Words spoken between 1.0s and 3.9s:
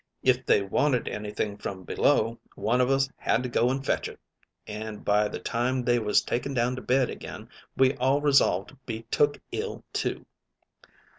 any thing from below, one of us had to go an'